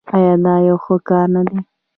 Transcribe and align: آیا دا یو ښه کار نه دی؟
آیا 0.15 0.33
دا 0.43 0.53
یو 0.67 0.77
ښه 0.83 0.95
کار 1.07 1.27
نه 1.35 1.41
دی؟ 1.47 1.59